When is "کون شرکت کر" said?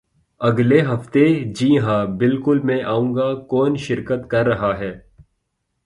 3.47-4.45